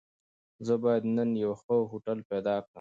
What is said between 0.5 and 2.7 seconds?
زه بايد نن يو ښه هوټل پيدا کړم.